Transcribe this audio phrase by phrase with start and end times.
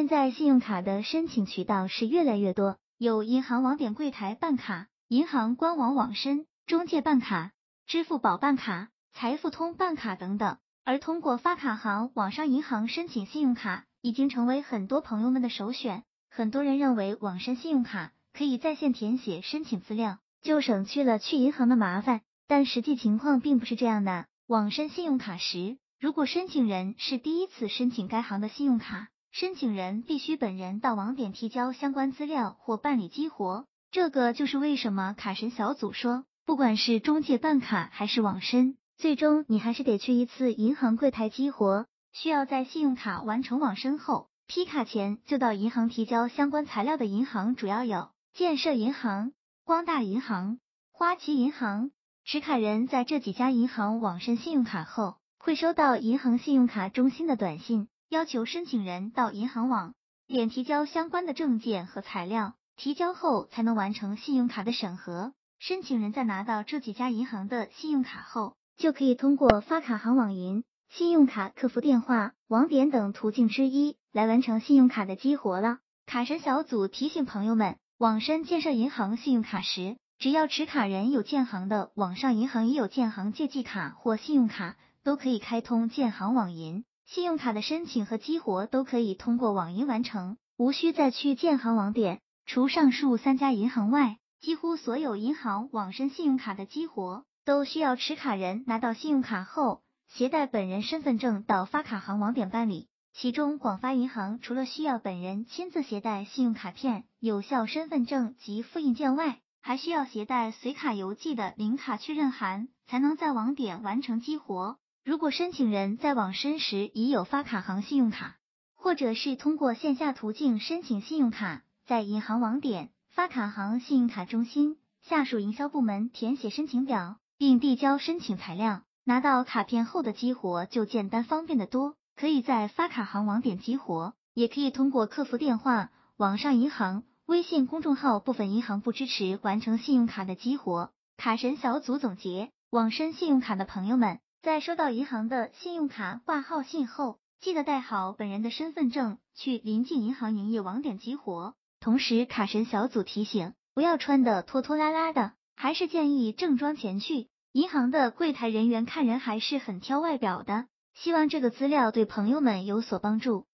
[0.00, 7.52] 现在信用卡的申请渠道是越来越多，有银行网点柜台办卡、银行官网网申、中介办卡、
[7.86, 10.56] 支付宝办卡、财付通办卡等等。
[10.86, 16.02] 而通过发卡行网上银行申请信用卡，已经成为很多朋友们的首选。
[16.30, 22.22] 很多人认为网申信用卡可以在线填写申请资料，就省去了去银行的麻烦。
[22.48, 24.24] 但实际情况并不是这样的。
[24.46, 33.64] 网申信用卡时，如果申请人是第一次申请该行的信用卡，申请人必须本人到网点提交相关资料或办理激活。
[33.92, 41.86] 这个就是为什么卡神小组说，不管是中介办卡还是网申，最终你还是得去一次银行柜台激活。
[42.12, 49.32] 需要在信用卡完成网申后，批卡前就到银行提交相关材料的银行主要有建设银行、
[49.64, 50.58] 光大银行、
[50.92, 51.92] 花旗银行。
[52.24, 57.88] 持卡人在这几家银行网申信用卡后，会收到银行信用卡中心的短信。
[58.10, 59.94] 要求申请人到银行网
[60.26, 65.32] 点提交相关的证件和材料，提交后才能完成信用卡的审核。
[65.60, 75.78] 申请人在拿到这几家银行的信用卡后，就可以通过发卡行网银、信用卡客服电话、网点等途径之一来完成信用卡的激活了。
[76.04, 86.84] 卡神小组提醒朋友们，网申建设银行信用卡时，只要持卡人有建行的网上银行也有建行借记卡或信用卡，都可以开通建行网银。
[87.06, 92.20] 信用卡的申请和激活都可以通过网银完成，无需再去建行网点。
[92.46, 102.88] 除上述三家银行外，几乎所有银行网申信用卡的激活都需要持卡人拿到信用卡后，携带本人身份证到发卡行网点办理。
[103.12, 114.78] 其中，广发银行除了需要本人亲自携带信用卡片、有效身份证及复印件外，还需要携带随卡邮寄的领卡确认函，才能在网点完成激活。
[115.02, 118.36] 如果申请人在网申时已有发卡行信用卡，
[118.76, 131.96] 或者是通过线下途径申请信用卡，在银行网点、发卡行信用卡中心下属营销部门填写申请表，并递交申请材料，拿到卡片后的激活就简单方便的多。
[132.14, 140.92] 可以在发卡行网点激活，也可以通过客服电话、网上银行、微信公众号，部分银行不支持完成信用卡的激活。
[141.16, 144.20] 卡神小组总结：网申信用卡的朋友们。
[144.42, 151.54] 在收到银行的信用卡挂号信后，记得带好本人的身份证去临近银行营业网点激活。
[151.78, 157.28] 同时，卡神小组提醒，不要穿的拖拖拉拉的，还是建议正装前去。
[157.52, 160.68] 银行的柜台人员看人还是很挑外表的。
[160.94, 163.44] 希望这个资料对朋友们有所帮助。